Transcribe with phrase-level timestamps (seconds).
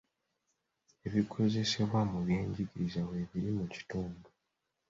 [1.07, 4.25] Ebikozesebwa mu byenjigiriza weebiri mu kitundu.